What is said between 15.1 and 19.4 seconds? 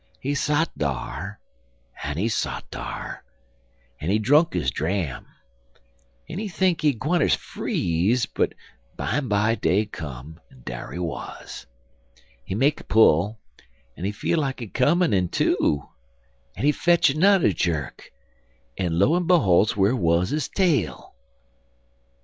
in two, en he fetch nudder jerk, en lo en